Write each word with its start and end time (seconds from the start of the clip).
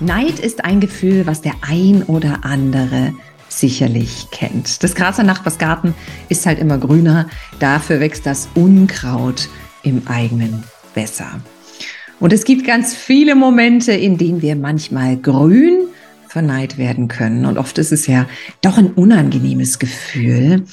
Neid 0.00 0.38
ist 0.38 0.64
ein 0.64 0.78
Gefühl, 0.78 1.26
was 1.26 1.40
der 1.40 1.54
ein 1.60 2.04
oder 2.04 2.44
andere 2.44 3.14
sicherlich 3.48 4.28
kennt. 4.30 4.82
Das 4.84 4.94
Gras 4.94 5.18
am 5.18 5.26
Nachbarsgarten 5.26 5.94
ist 6.28 6.46
halt 6.46 6.60
immer 6.60 6.78
grüner, 6.78 7.28
dafür 7.58 7.98
wächst 7.98 8.24
das 8.24 8.48
Unkraut 8.54 9.48
im 9.82 10.02
eigenen 10.06 10.62
Wässer. 10.94 11.40
Und 12.20 12.32
es 12.32 12.44
gibt 12.44 12.66
ganz 12.66 12.94
viele 12.94 13.34
Momente, 13.34 13.92
in 13.92 14.18
denen 14.18 14.42
wir 14.42 14.54
manchmal 14.54 15.16
grün 15.16 15.88
verneid 16.28 16.78
werden 16.78 17.08
können. 17.08 17.46
Und 17.46 17.58
oft 17.58 17.78
ist 17.78 17.90
es 17.90 18.06
ja 18.06 18.26
doch 18.60 18.78
ein 18.78 18.92
unangenehmes 18.92 19.78
Gefühl. 19.78 20.64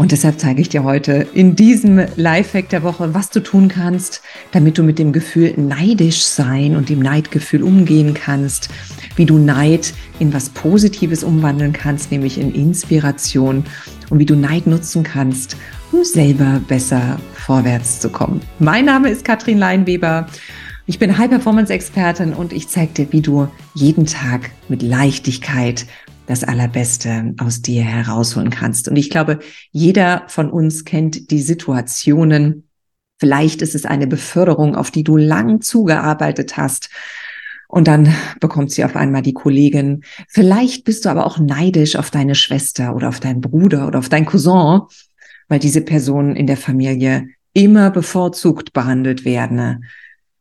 Und 0.00 0.12
deshalb 0.12 0.40
zeige 0.40 0.62
ich 0.62 0.70
dir 0.70 0.82
heute 0.82 1.26
in 1.34 1.56
diesem 1.56 2.00
Lifehack 2.16 2.70
der 2.70 2.82
Woche, 2.82 3.12
was 3.12 3.28
du 3.28 3.40
tun 3.40 3.68
kannst, 3.68 4.22
damit 4.50 4.78
du 4.78 4.82
mit 4.82 4.98
dem 4.98 5.12
Gefühl 5.12 5.52
neidisch 5.58 6.22
sein 6.22 6.74
und 6.74 6.88
dem 6.88 7.00
Neidgefühl 7.00 7.62
umgehen 7.62 8.14
kannst, 8.14 8.70
wie 9.16 9.26
du 9.26 9.36
Neid 9.36 9.92
in 10.18 10.32
was 10.32 10.48
Positives 10.48 11.22
umwandeln 11.22 11.74
kannst, 11.74 12.10
nämlich 12.12 12.40
in 12.40 12.54
Inspiration 12.54 13.64
und 14.08 14.18
wie 14.18 14.24
du 14.24 14.36
Neid 14.36 14.66
nutzen 14.66 15.02
kannst, 15.02 15.58
um 15.92 16.02
selber 16.02 16.62
besser 16.66 17.20
vorwärts 17.34 18.00
zu 18.00 18.08
kommen. 18.08 18.40
Mein 18.58 18.86
Name 18.86 19.10
ist 19.10 19.22
Katrin 19.22 19.58
Leinweber. 19.58 20.28
Ich 20.86 20.98
bin 20.98 21.18
High-Performance-Expertin 21.18 22.32
und 22.32 22.54
ich 22.54 22.68
zeige 22.68 22.94
dir, 22.94 23.12
wie 23.12 23.20
du 23.20 23.48
jeden 23.74 24.06
Tag 24.06 24.50
mit 24.70 24.80
Leichtigkeit 24.80 25.84
das 26.30 26.44
Allerbeste 26.44 27.34
aus 27.38 27.60
dir 27.60 27.82
herausholen 27.82 28.50
kannst. 28.50 28.86
Und 28.86 28.94
ich 28.94 29.10
glaube, 29.10 29.40
jeder 29.72 30.22
von 30.28 30.48
uns 30.48 30.84
kennt 30.84 31.32
die 31.32 31.40
Situationen. 31.40 32.68
Vielleicht 33.18 33.62
ist 33.62 33.74
es 33.74 33.84
eine 33.84 34.06
Beförderung, 34.06 34.76
auf 34.76 34.92
die 34.92 35.02
du 35.02 35.16
lang 35.16 35.60
zugearbeitet 35.60 36.56
hast. 36.56 36.88
Und 37.66 37.88
dann 37.88 38.14
bekommt 38.38 38.70
sie 38.70 38.84
auf 38.84 38.94
einmal 38.94 39.22
die 39.22 39.32
Kollegin. 39.32 40.04
Vielleicht 40.28 40.84
bist 40.84 41.04
du 41.04 41.08
aber 41.08 41.26
auch 41.26 41.38
neidisch 41.38 41.96
auf 41.96 42.12
deine 42.12 42.36
Schwester 42.36 42.94
oder 42.94 43.08
auf 43.08 43.18
deinen 43.18 43.40
Bruder 43.40 43.88
oder 43.88 43.98
auf 43.98 44.08
deinen 44.08 44.26
Cousin, 44.26 44.82
weil 45.48 45.58
diese 45.58 45.80
Personen 45.80 46.36
in 46.36 46.46
der 46.46 46.56
Familie 46.56 47.26
immer 47.54 47.90
bevorzugt 47.90 48.72
behandelt 48.72 49.24
werden. 49.24 49.84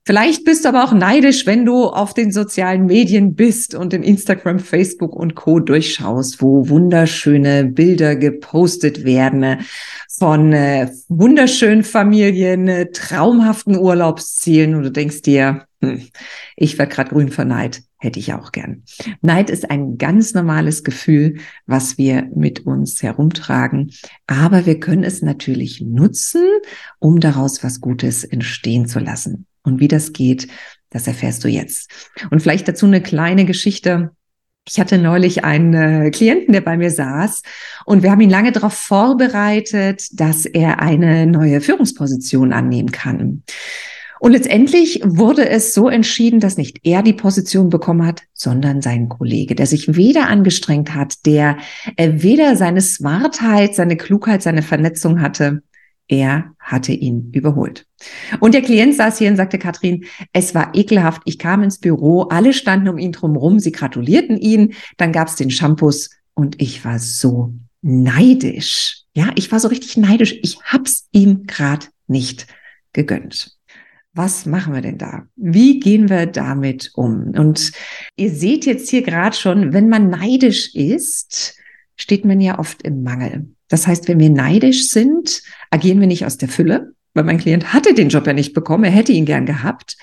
Vielleicht 0.09 0.43
bist 0.43 0.65
du 0.65 0.69
aber 0.69 0.85
auch 0.85 0.91
neidisch, 0.91 1.45
wenn 1.45 1.67
du 1.67 1.83
auf 1.85 2.15
den 2.15 2.31
sozialen 2.31 2.87
Medien 2.87 3.35
bist 3.35 3.75
und 3.75 3.93
in 3.93 4.01
Instagram, 4.01 4.57
Facebook 4.57 5.15
und 5.15 5.35
Co. 5.35 5.59
durchschaust, 5.59 6.41
wo 6.41 6.67
wunderschöne 6.67 7.65
Bilder 7.65 8.15
gepostet 8.15 9.05
werden 9.05 9.57
von 10.17 10.51
äh, 10.51 10.89
wunderschönen 11.09 11.83
Familien, 11.83 12.67
äh, 12.67 12.89
traumhaften 12.91 13.77
Urlaubszielen 13.77 14.73
und 14.73 14.81
du 14.81 14.91
denkst 14.91 15.21
dir, 15.21 15.67
hm, 15.83 16.01
ich 16.55 16.79
werde 16.79 16.91
gerade 16.91 17.11
grün 17.11 17.29
verneid, 17.29 17.83
hätte 17.99 18.17
ich 18.17 18.33
auch 18.33 18.51
gern. 18.51 18.85
Neid 19.21 19.51
ist 19.51 19.69
ein 19.69 19.99
ganz 19.99 20.33
normales 20.33 20.83
Gefühl, 20.83 21.37
was 21.67 21.99
wir 21.99 22.27
mit 22.33 22.65
uns 22.65 23.03
herumtragen, 23.03 23.91
aber 24.25 24.65
wir 24.65 24.79
können 24.79 25.03
es 25.03 25.21
natürlich 25.21 25.81
nutzen, 25.81 26.41
um 26.97 27.19
daraus 27.19 27.63
was 27.63 27.79
Gutes 27.79 28.23
entstehen 28.23 28.87
zu 28.87 28.97
lassen. 28.97 29.45
Und 29.63 29.79
wie 29.79 29.87
das 29.87 30.13
geht, 30.13 30.47
das 30.89 31.07
erfährst 31.07 31.43
du 31.43 31.47
jetzt. 31.47 31.91
Und 32.31 32.41
vielleicht 32.41 32.67
dazu 32.67 32.85
eine 32.85 33.01
kleine 33.01 33.45
Geschichte. 33.45 34.11
Ich 34.67 34.79
hatte 34.79 34.97
neulich 34.97 35.43
einen 35.43 35.73
äh, 35.73 36.11
Klienten, 36.11 36.53
der 36.53 36.61
bei 36.61 36.77
mir 36.77 36.91
saß 36.91 37.41
und 37.85 38.03
wir 38.03 38.11
haben 38.11 38.21
ihn 38.21 38.29
lange 38.29 38.51
darauf 38.51 38.73
vorbereitet, 38.73 40.07
dass 40.13 40.45
er 40.45 40.79
eine 40.79 41.25
neue 41.25 41.61
Führungsposition 41.61 42.53
annehmen 42.53 42.91
kann. 42.91 43.43
Und 44.19 44.33
letztendlich 44.33 45.01
wurde 45.03 45.47
es 45.49 45.73
so 45.73 45.87
entschieden, 45.87 46.41
dass 46.41 46.57
nicht 46.57 46.85
er 46.85 47.03
die 47.03 47.13
Position 47.13 47.69
bekommen 47.69 48.05
hat, 48.05 48.23
sondern 48.33 48.81
sein 48.81 49.07
Kollege, 49.07 49.55
der 49.55 49.65
sich 49.65 49.95
weder 49.95 50.27
angestrengt 50.27 50.93
hat, 50.93 51.25
der 51.25 51.57
äh, 51.95 52.11
weder 52.15 52.55
seine 52.57 52.81
Smartheit, 52.81 53.75
seine 53.75 53.95
Klugheit, 53.95 54.43
seine 54.43 54.61
Vernetzung 54.61 55.21
hatte, 55.21 55.63
er 56.09 56.55
hatte 56.59 56.91
ihn 56.91 57.31
überholt. 57.33 57.85
Und 58.39 58.53
der 58.53 58.63
Klient 58.63 58.95
saß 58.95 59.19
hier 59.19 59.29
und 59.29 59.37
sagte, 59.37 59.59
Katrin, 59.59 60.05
es 60.33 60.55
war 60.55 60.75
ekelhaft. 60.75 61.21
Ich 61.25 61.37
kam 61.37 61.63
ins 61.63 61.79
Büro, 61.79 62.23
alle 62.23 62.51
standen 62.53 62.89
um 62.89 62.97
ihn 62.97 63.11
drumherum, 63.11 63.59
sie 63.59 63.71
gratulierten 63.71 64.35
ihn, 64.35 64.73
dann 64.97 65.11
gab 65.11 65.27
es 65.27 65.35
den 65.35 65.51
Shampoos 65.51 66.09
und 66.33 66.59
ich 66.61 66.83
war 66.83 66.97
so 66.99 67.53
neidisch. 67.81 69.03
Ja, 69.13 69.31
ich 69.35 69.51
war 69.51 69.59
so 69.59 69.67
richtig 69.67 69.97
neidisch. 69.97 70.35
Ich 70.41 70.59
hab's 70.63 71.07
ihm 71.11 71.45
gerade 71.45 71.85
nicht 72.07 72.47
gegönnt. 72.91 73.55
Was 74.13 74.47
machen 74.47 74.73
wir 74.73 74.81
denn 74.81 74.97
da? 74.97 75.27
Wie 75.35 75.79
gehen 75.79 76.09
wir 76.09 76.25
damit 76.25 76.91
um? 76.95 77.33
Und 77.37 77.71
ihr 78.15 78.31
seht 78.31 78.65
jetzt 78.65 78.89
hier 78.89 79.03
gerade 79.03 79.35
schon, 79.35 79.73
wenn 79.73 79.89
man 79.89 80.09
neidisch 80.09 80.73
ist, 80.73 81.55
steht 81.95 82.25
man 82.25 82.41
ja 82.41 82.57
oft 82.57 82.81
im 82.81 83.03
Mangel. 83.03 83.49
Das 83.69 83.87
heißt, 83.87 84.07
wenn 84.07 84.19
wir 84.19 84.29
neidisch 84.29 84.89
sind, 84.89 85.41
agieren 85.69 85.99
wir 85.99 86.07
nicht 86.07 86.25
aus 86.25 86.37
der 86.37 86.49
Fülle, 86.49 86.93
weil 87.13 87.23
mein 87.23 87.37
Klient 87.37 87.73
hatte 87.73 87.93
den 87.93 88.09
Job 88.09 88.27
ja 88.27 88.33
nicht 88.33 88.53
bekommen, 88.53 88.83
er 88.83 88.91
hätte 88.91 89.11
ihn 89.11 89.25
gern 89.25 89.45
gehabt, 89.45 89.97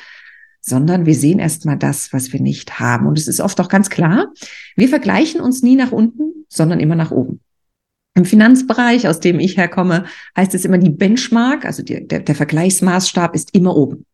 sondern 0.61 1.07
wir 1.07 1.15
sehen 1.15 1.39
erstmal 1.39 1.77
das, 1.77 2.13
was 2.13 2.33
wir 2.33 2.41
nicht 2.41 2.81
haben. 2.81 3.07
Und 3.07 3.19
es 3.19 3.29
ist 3.29 3.41
oft 3.41 3.61
auch 3.61 3.69
ganz 3.69 3.91
klar, 3.91 4.33
wir 4.77 4.89
vergleichen 4.89 5.41
uns 5.41 5.63
nie 5.63 5.77
nach 5.77 5.93
unten, 5.93 6.47
sondern 6.49 6.81
immer 6.81 6.97
nach 6.97 7.11
oben. 7.11 7.41
Im 8.15 8.25
Finanzbereich, 8.25 9.07
aus 9.07 9.21
dem 9.21 9.39
ich 9.39 9.57
herkomme, 9.57 10.07
heißt 10.37 10.55
es 10.55 10.65
immer 10.65 10.79
die 10.79 10.91
Benchmark, 10.91 11.65
also 11.65 11.83
die, 11.83 12.07
der, 12.07 12.21
der 12.21 12.35
Vergleichsmaßstab 12.35 13.35
ist 13.35 13.55
immer 13.55 13.77
oben. 13.77 14.07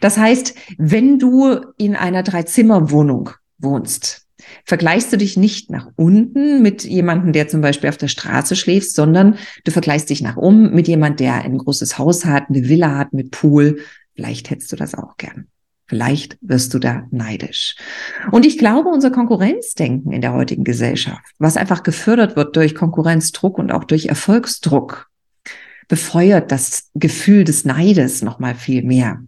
Das 0.00 0.18
heißt, 0.18 0.54
wenn 0.76 1.18
du 1.18 1.58
in 1.78 1.96
einer 1.96 2.22
Dreizimmerwohnung 2.22 3.30
wohnst, 3.58 4.27
vergleichst 4.64 5.12
du 5.12 5.18
dich 5.18 5.36
nicht 5.36 5.70
nach 5.70 5.88
unten 5.96 6.62
mit 6.62 6.84
jemandem, 6.84 7.32
der 7.32 7.48
zum 7.48 7.60
Beispiel 7.60 7.88
auf 7.88 7.96
der 7.96 8.08
Straße 8.08 8.56
schläft, 8.56 8.92
sondern 8.92 9.38
du 9.64 9.70
vergleichst 9.70 10.10
dich 10.10 10.22
nach 10.22 10.36
oben 10.36 10.74
mit 10.74 10.88
jemandem, 10.88 11.26
der 11.26 11.34
ein 11.42 11.58
großes 11.58 11.98
Haus 11.98 12.24
hat, 12.24 12.48
eine 12.48 12.68
Villa 12.68 12.96
hat 12.96 13.12
mit 13.12 13.30
Pool. 13.30 13.80
Vielleicht 14.14 14.50
hättest 14.50 14.72
du 14.72 14.76
das 14.76 14.94
auch 14.94 15.16
gern. 15.16 15.48
Vielleicht 15.86 16.36
wirst 16.42 16.74
du 16.74 16.78
da 16.78 17.06
neidisch. 17.10 17.74
Und 18.30 18.44
ich 18.44 18.58
glaube, 18.58 18.90
unser 18.90 19.10
Konkurrenzdenken 19.10 20.12
in 20.12 20.20
der 20.20 20.34
heutigen 20.34 20.64
Gesellschaft, 20.64 21.24
was 21.38 21.56
einfach 21.56 21.82
gefördert 21.82 22.36
wird 22.36 22.54
durch 22.56 22.74
Konkurrenzdruck 22.74 23.58
und 23.58 23.72
auch 23.72 23.84
durch 23.84 24.06
Erfolgsdruck, 24.06 25.08
befeuert 25.88 26.52
das 26.52 26.90
Gefühl 26.94 27.44
des 27.44 27.64
Neides 27.64 28.20
noch 28.20 28.38
mal 28.38 28.54
viel 28.54 28.82
mehr. 28.82 29.22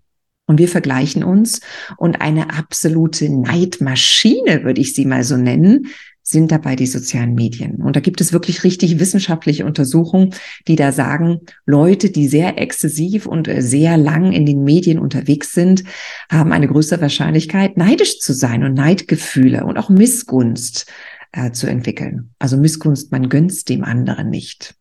Und 0.50 0.58
wir 0.58 0.66
vergleichen 0.66 1.22
uns 1.22 1.60
und 1.96 2.20
eine 2.20 2.52
absolute 2.52 3.28
Neidmaschine, 3.28 4.64
würde 4.64 4.80
ich 4.80 4.96
sie 4.96 5.06
mal 5.06 5.22
so 5.22 5.36
nennen, 5.36 5.86
sind 6.24 6.50
dabei 6.50 6.74
die 6.74 6.88
sozialen 6.88 7.36
Medien. 7.36 7.76
Und 7.76 7.94
da 7.94 8.00
gibt 8.00 8.20
es 8.20 8.32
wirklich 8.32 8.64
richtig 8.64 8.98
wissenschaftliche 8.98 9.64
Untersuchungen, 9.64 10.34
die 10.66 10.74
da 10.74 10.90
sagen, 10.90 11.38
Leute, 11.66 12.10
die 12.10 12.26
sehr 12.26 12.58
exzessiv 12.58 13.26
und 13.26 13.48
sehr 13.58 13.96
lang 13.96 14.32
in 14.32 14.44
den 14.44 14.64
Medien 14.64 14.98
unterwegs 14.98 15.52
sind, 15.52 15.84
haben 16.28 16.50
eine 16.50 16.66
größere 16.66 17.00
Wahrscheinlichkeit, 17.00 17.76
neidisch 17.76 18.18
zu 18.18 18.32
sein 18.32 18.64
und 18.64 18.74
Neidgefühle 18.74 19.64
und 19.64 19.78
auch 19.78 19.88
Missgunst 19.88 20.90
äh, 21.30 21.52
zu 21.52 21.68
entwickeln. 21.68 22.30
Also 22.40 22.56
Missgunst, 22.56 23.12
man 23.12 23.28
gönnt 23.28 23.68
dem 23.68 23.84
anderen 23.84 24.30
nicht. 24.30 24.74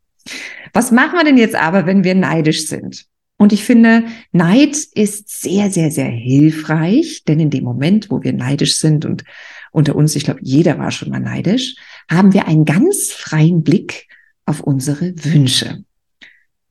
Was 0.74 0.90
machen 0.90 1.20
wir 1.20 1.26
denn 1.26 1.38
jetzt 1.38 1.56
aber, 1.56 1.86
wenn 1.86 2.04
wir 2.04 2.16
neidisch 2.16 2.66
sind? 2.66 3.06
Und 3.42 3.54
ich 3.54 3.64
finde, 3.64 4.04
Neid 4.34 4.76
ist 4.76 5.42
sehr, 5.42 5.72
sehr, 5.72 5.92
sehr 5.92 6.10
hilfreich, 6.10 7.24
denn 7.26 7.40
in 7.40 7.50
dem 7.50 7.64
Moment, 7.64 8.12
wo 8.12 8.22
wir 8.22 8.34
neidisch 8.34 8.76
sind 8.80 9.06
und 9.06 9.24
unter 9.72 9.96
uns, 9.96 10.14
ich 10.18 10.26
glaube, 10.26 10.42
jeder 10.44 10.78
war 10.78 10.92
schon 10.92 11.10
mal 11.10 11.22
neidisch, 11.22 11.78
haben 12.12 12.34
wir 12.34 12.48
einen 12.48 12.66
ganz 12.66 13.14
freien 13.14 13.64
Blick 13.64 14.10
auf 14.46 14.60
unsere 14.60 15.14
Wünsche. 15.24 15.86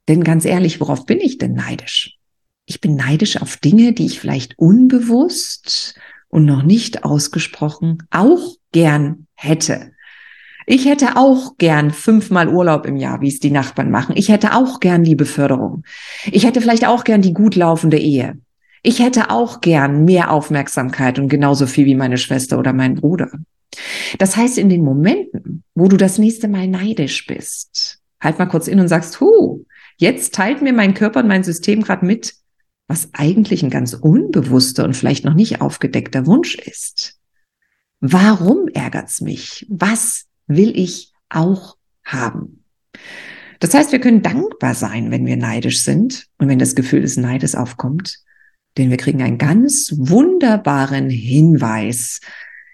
Denn 0.09 0.23
ganz 0.23 0.44
ehrlich, 0.44 0.79
worauf 0.79 1.06
bin 1.06 1.20
ich 1.20 1.38
denn 1.38 1.55
neidisch? 1.55 2.19
Ich 2.67 2.82
bin 2.82 2.97
neidisch 2.97 3.41
auf 3.41 3.56
Dinge, 3.56 3.94
die 3.94 4.05
ich 4.05 4.20
vielleicht 4.20 4.59
unbewusst 4.59 5.99
und 6.29 6.44
noch 6.44 6.65
nicht 6.65 7.03
ausgesprochen 7.03 8.03
auch 8.11 8.56
gern 8.73 9.26
hätte. 9.32 9.93
Ich 10.70 10.85
hätte 10.85 11.17
auch 11.17 11.56
gern 11.56 11.93
fünfmal 11.93 12.47
Urlaub 12.47 12.85
im 12.85 12.97
Jahr, 12.97 13.23
wie 13.23 13.29
es 13.29 13.41
die 13.41 13.50
Nachbarn 13.50 13.91
machen. 13.91 14.15
Ich 14.19 14.29
hätte 14.29 14.55
auch 14.55 14.81
gern 14.81 15.03
die 15.03 15.15
Beförderung. 15.15 15.82
Ich 16.31 16.44
hätte 16.44 16.61
vielleicht 16.61 16.87
auch 16.87 17.05
gern 17.05 17.23
die 17.23 17.32
gut 17.32 17.56
laufende 17.56 17.97
Ehe. 17.97 18.38
Ich 18.82 18.99
hätte 18.99 19.31
auch 19.31 19.62
gern 19.62 20.05
mehr 20.05 20.31
Aufmerksamkeit 20.31 21.19
und 21.19 21.31
genauso 21.31 21.67
viel 21.67 21.87
wie 21.87 21.94
meine 21.94 22.19
Schwester 22.19 22.59
oder 22.59 22.75
mein 22.75 22.97
Bruder. 22.97 23.31
Das 24.19 24.37
heißt, 24.37 24.59
in 24.59 24.69
den 24.69 24.85
Momenten, 24.85 25.65
wo 25.75 25.88
du 25.88 25.97
das 25.97 26.19
nächste 26.19 26.49
Mal 26.49 26.69
neidisch 26.69 27.26
bist, 27.26 28.00
halt 28.20 28.38
mal 28.38 28.44
kurz 28.44 28.69
in 28.69 28.79
und 28.79 28.88
sagst, 28.88 29.23
hu, 29.23 29.65
jetzt 29.97 30.35
teilt 30.35 30.61
mir 30.61 30.75
mein 30.75 30.93
Körper 30.93 31.20
und 31.20 31.29
mein 31.29 31.44
System 31.44 31.82
gerade 31.82 32.05
mit, 32.05 32.35
was 32.88 33.09
eigentlich 33.15 33.62
ein 33.62 33.70
ganz 33.70 33.94
unbewusster 33.94 34.85
und 34.85 34.94
vielleicht 34.94 35.25
noch 35.25 35.35
nicht 35.35 35.62
aufgedeckter 35.62 36.26
Wunsch 36.26 36.56
ist. 36.56 37.15
Warum 38.00 38.69
ärgert's 38.69 39.23
mich? 39.23 39.67
Was 39.70 40.27
will 40.48 40.78
ich 40.78 41.12
auch 41.28 41.76
haben? 42.04 42.64
Das 43.60 43.74
heißt, 43.74 43.92
wir 43.92 44.00
können 44.00 44.22
dankbar 44.22 44.74
sein, 44.74 45.10
wenn 45.10 45.26
wir 45.26 45.36
neidisch 45.36 45.82
sind 45.82 46.26
und 46.38 46.48
wenn 46.48 46.58
das 46.58 46.74
Gefühl 46.74 47.02
des 47.02 47.16
Neides 47.16 47.54
aufkommt, 47.54 48.18
denn 48.76 48.90
wir 48.90 48.96
kriegen 48.96 49.22
einen 49.22 49.38
ganz 49.38 49.92
wunderbaren 49.96 51.10
Hinweis 51.10 52.20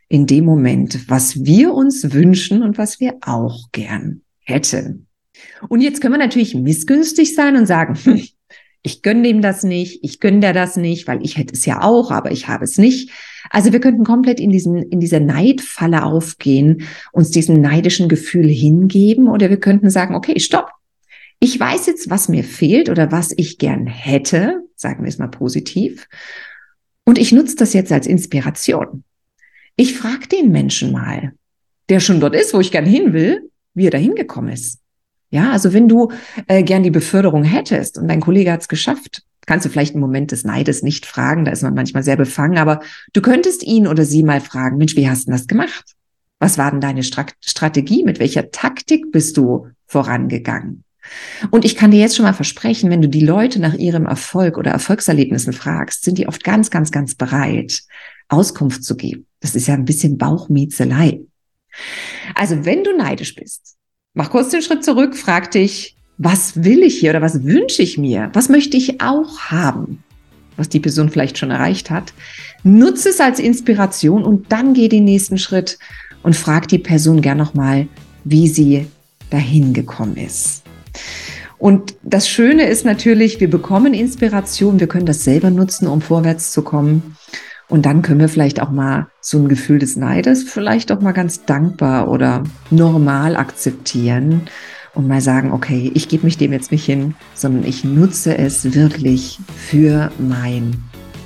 in 0.08 0.26
dem 0.26 0.44
Moment, 0.44 1.08
was 1.08 1.44
wir 1.44 1.72
uns 1.72 2.12
wünschen 2.12 2.62
und 2.62 2.76
was 2.76 3.00
wir 3.00 3.16
auch 3.22 3.70
gern 3.72 4.20
hätten. 4.40 5.06
Und 5.68 5.80
jetzt 5.80 6.00
können 6.00 6.14
wir 6.14 6.18
natürlich 6.18 6.54
missgünstig 6.54 7.34
sein 7.34 7.56
und 7.56 7.66
sagen, 7.66 7.94
hm, 8.04 8.22
ich 8.86 9.00
gönne 9.00 9.22
dem 9.22 9.40
das 9.40 9.62
nicht, 9.64 10.00
ich 10.02 10.20
gönne 10.20 10.40
der 10.40 10.52
das 10.52 10.76
nicht, 10.76 11.08
weil 11.08 11.24
ich 11.24 11.38
hätte 11.38 11.54
es 11.54 11.64
ja 11.64 11.80
auch, 11.80 12.10
aber 12.10 12.30
ich 12.32 12.48
habe 12.48 12.64
es 12.64 12.76
nicht. 12.76 13.10
Also 13.48 13.72
wir 13.72 13.80
könnten 13.80 14.04
komplett 14.04 14.38
in 14.38 14.50
diesen, 14.50 14.76
in 14.76 15.00
dieser 15.00 15.20
Neidfalle 15.20 16.04
aufgehen, 16.04 16.82
uns 17.10 17.30
diesem 17.30 17.62
neidischen 17.62 18.10
Gefühl 18.10 18.46
hingeben 18.46 19.28
oder 19.28 19.48
wir 19.48 19.56
könnten 19.56 19.88
sagen, 19.88 20.14
okay, 20.14 20.38
stopp. 20.38 20.70
Ich 21.40 21.58
weiß 21.58 21.86
jetzt, 21.86 22.10
was 22.10 22.28
mir 22.28 22.44
fehlt 22.44 22.90
oder 22.90 23.10
was 23.10 23.32
ich 23.34 23.56
gern 23.56 23.86
hätte, 23.86 24.62
sagen 24.76 25.02
wir 25.02 25.08
es 25.08 25.18
mal 25.18 25.28
positiv. 25.28 26.06
Und 27.04 27.18
ich 27.18 27.32
nutze 27.32 27.56
das 27.56 27.72
jetzt 27.72 27.90
als 27.90 28.06
Inspiration. 28.06 29.02
Ich 29.76 29.96
frage 29.96 30.28
den 30.28 30.52
Menschen 30.52 30.92
mal, 30.92 31.32
der 31.88 32.00
schon 32.00 32.20
dort 32.20 32.34
ist, 32.34 32.52
wo 32.52 32.60
ich 32.60 32.70
gern 32.70 32.86
hin 32.86 33.14
will, 33.14 33.50
wie 33.72 33.86
er 33.86 33.90
da 33.90 33.98
hingekommen 33.98 34.52
ist. 34.52 34.80
Ja, 35.30 35.50
also 35.50 35.72
wenn 35.72 35.88
du 35.88 36.12
äh, 36.46 36.62
gern 36.62 36.82
die 36.82 36.90
Beförderung 36.90 37.44
hättest 37.44 37.98
und 37.98 38.08
dein 38.08 38.20
Kollege 38.20 38.52
hat 38.52 38.60
es 38.60 38.68
geschafft, 38.68 39.22
kannst 39.46 39.66
du 39.66 39.70
vielleicht 39.70 39.94
im 39.94 40.00
Moment 40.00 40.30
des 40.32 40.44
Neides 40.44 40.82
nicht 40.82 41.06
fragen, 41.06 41.44
da 41.44 41.50
ist 41.50 41.62
man 41.62 41.74
manchmal 41.74 42.02
sehr 42.02 42.16
befangen, 42.16 42.58
aber 42.58 42.80
du 43.12 43.20
könntest 43.20 43.62
ihn 43.62 43.86
oder 43.86 44.04
sie 44.04 44.22
mal 44.22 44.40
fragen, 44.40 44.78
Mensch, 44.78 44.96
wie 44.96 45.08
hast 45.08 45.26
du 45.26 45.32
das 45.32 45.46
gemacht? 45.46 45.84
Was 46.38 46.58
war 46.58 46.70
denn 46.70 46.80
deine 46.80 47.02
Stra 47.02 47.26
Strategie? 47.40 48.04
Mit 48.04 48.18
welcher 48.18 48.50
Taktik 48.50 49.12
bist 49.12 49.36
du 49.36 49.68
vorangegangen? 49.86 50.84
Und 51.50 51.64
ich 51.64 51.76
kann 51.76 51.90
dir 51.90 52.00
jetzt 52.00 52.16
schon 52.16 52.24
mal 52.24 52.32
versprechen, 52.32 52.90
wenn 52.90 53.02
du 53.02 53.08
die 53.08 53.24
Leute 53.24 53.60
nach 53.60 53.74
ihrem 53.74 54.06
Erfolg 54.06 54.56
oder 54.56 54.70
Erfolgserlebnissen 54.70 55.52
fragst, 55.52 56.04
sind 56.04 56.18
die 56.18 56.26
oft 56.28 56.42
ganz, 56.44 56.70
ganz, 56.70 56.90
ganz 56.90 57.14
bereit, 57.14 57.82
Auskunft 58.28 58.84
zu 58.84 58.96
geben. 58.96 59.26
Das 59.40 59.54
ist 59.54 59.66
ja 59.66 59.74
ein 59.74 59.84
bisschen 59.84 60.16
Bauchmiezelei. 60.16 61.20
Also 62.34 62.64
wenn 62.64 62.84
du 62.84 62.96
neidisch 62.96 63.34
bist, 63.34 63.76
Mach 64.16 64.30
kurz 64.30 64.50
den 64.50 64.62
Schritt 64.62 64.84
zurück, 64.84 65.16
frag 65.16 65.50
dich, 65.50 65.96
was 66.18 66.62
will 66.62 66.84
ich 66.84 67.00
hier 67.00 67.10
oder 67.10 67.20
was 67.20 67.42
wünsche 67.42 67.82
ich 67.82 67.98
mir? 67.98 68.30
Was 68.32 68.48
möchte 68.48 68.76
ich 68.76 69.00
auch 69.00 69.38
haben? 69.50 70.04
Was 70.56 70.68
die 70.68 70.78
Person 70.78 71.10
vielleicht 71.10 71.36
schon 71.36 71.50
erreicht 71.50 71.90
hat. 71.90 72.12
Nutze 72.62 73.08
es 73.08 73.18
als 73.18 73.40
Inspiration 73.40 74.22
und 74.22 74.52
dann 74.52 74.72
geh 74.72 74.88
den 74.88 75.04
nächsten 75.04 75.36
Schritt 75.36 75.80
und 76.22 76.36
frag 76.36 76.68
die 76.68 76.78
Person 76.78 77.22
gern 77.22 77.38
nochmal, 77.38 77.88
wie 78.22 78.46
sie 78.46 78.86
dahin 79.30 79.72
gekommen 79.72 80.16
ist. 80.16 80.62
Und 81.58 81.96
das 82.04 82.28
Schöne 82.28 82.68
ist 82.68 82.84
natürlich, 82.84 83.40
wir 83.40 83.50
bekommen 83.50 83.94
Inspiration, 83.94 84.78
wir 84.78 84.86
können 84.86 85.06
das 85.06 85.24
selber 85.24 85.50
nutzen, 85.50 85.88
um 85.88 86.00
vorwärts 86.00 86.52
zu 86.52 86.62
kommen. 86.62 87.16
Und 87.68 87.86
dann 87.86 88.02
können 88.02 88.20
wir 88.20 88.28
vielleicht 88.28 88.60
auch 88.60 88.70
mal 88.70 89.08
so 89.20 89.38
ein 89.38 89.48
Gefühl 89.48 89.78
des 89.78 89.96
Neides 89.96 90.42
vielleicht 90.42 90.92
auch 90.92 91.00
mal 91.00 91.12
ganz 91.12 91.44
dankbar 91.44 92.08
oder 92.08 92.42
normal 92.70 93.36
akzeptieren 93.36 94.42
und 94.94 95.08
mal 95.08 95.20
sagen, 95.20 95.52
okay, 95.52 95.90
ich 95.94 96.08
gebe 96.08 96.24
mich 96.24 96.36
dem 96.36 96.52
jetzt 96.52 96.70
nicht 96.70 96.84
hin, 96.84 97.14
sondern 97.34 97.64
ich 97.64 97.84
nutze 97.84 98.36
es 98.36 98.74
wirklich 98.74 99.38
für 99.56 100.10
mein 100.18 100.74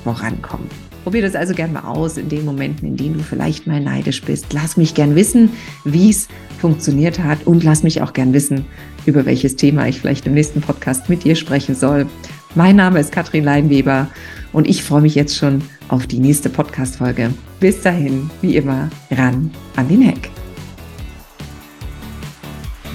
Vorankommen. 0.05 0.69
Probier 1.05 1.23
das 1.23 1.35
also 1.35 1.55
gern 1.55 1.73
mal 1.73 1.85
aus 1.85 2.17
in 2.19 2.29
den 2.29 2.44
Momenten, 2.44 2.87
in 2.87 2.96
denen 2.96 3.14
du 3.14 3.25
vielleicht 3.25 3.67
mal 3.67 3.81
neidisch 3.81 4.23
bist. 4.23 4.52
Lass 4.52 4.76
mich 4.76 4.94
gern 4.94 5.14
wissen, 5.14 5.50
wie 5.84 6.11
es 6.11 6.29
funktioniert 6.61 7.19
hat 7.19 7.46
und 7.46 7.64
lass 7.64 7.82
mich 7.82 8.02
auch 8.02 8.12
gern 8.12 8.32
wissen, 8.32 8.64
über 9.06 9.25
welches 9.25 9.56
Thema 9.56 9.88
ich 9.88 10.00
vielleicht 10.00 10.26
im 10.26 10.34
nächsten 10.34 10.61
Podcast 10.61 11.08
mit 11.08 11.25
dir 11.25 11.34
sprechen 11.34 11.75
soll. 11.75 12.06
Mein 12.55 12.76
Name 12.76 13.00
ist 13.00 13.12
Katrin 13.12 13.44
Leinweber 13.44 14.08
und 14.52 14.68
ich 14.68 14.82
freue 14.82 15.02
mich 15.02 15.14
jetzt 15.14 15.36
schon 15.36 15.62
auf 15.88 16.06
die 16.06 16.20
nächste 16.20 16.48
Podcast-Folge. 16.48 17.32
Bis 17.60 17.82
dahin, 17.82 18.30
wie 18.40 18.56
immer, 18.56 18.88
ran 19.10 19.50
an 19.76 19.88
den 19.88 20.02
Heck. 20.02 20.30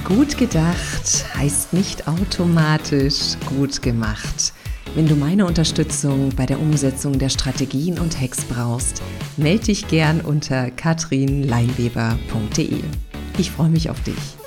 Gut 0.06 0.38
gedacht 0.38 1.26
heißt 1.36 1.74
nicht 1.74 2.08
automatisch 2.08 3.36
gut 3.58 3.82
gemacht. 3.82 4.54
Wenn 4.96 5.08
du 5.08 5.16
meine 5.16 5.46
Unterstützung 5.46 6.30
bei 6.36 6.46
der 6.46 6.60
Umsetzung 6.60 7.18
der 7.18 7.30
Strategien 7.30 7.98
und 7.98 8.20
Hacks 8.20 8.44
brauchst, 8.44 9.02
melde 9.38 9.66
dich 9.66 9.88
gern 9.88 10.22
unter 10.22 10.70
katrinleinweber.de. 10.70 12.82
Ich 13.40 13.50
freue 13.50 13.70
mich 13.70 13.90
auf 13.90 14.04
dich. 14.04 14.43